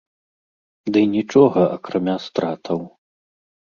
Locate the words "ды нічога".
0.95-1.59